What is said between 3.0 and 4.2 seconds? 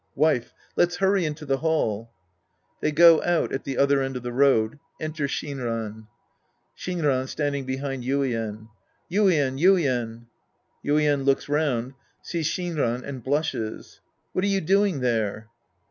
out at the other end